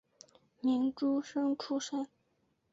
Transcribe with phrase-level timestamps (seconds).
[0.61, 2.07] 明诸生出身。